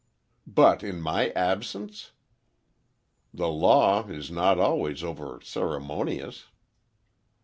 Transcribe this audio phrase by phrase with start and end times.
[0.47, 2.09] "But, in my absence!"
[3.31, 6.47] "The law is not always over ceremonious."